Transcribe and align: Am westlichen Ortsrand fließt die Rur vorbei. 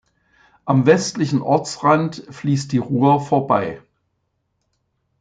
Am 0.65 0.87
westlichen 0.87 1.43
Ortsrand 1.43 2.25
fließt 2.31 2.71
die 2.71 2.79
Rur 2.79 3.23
vorbei. 3.23 3.83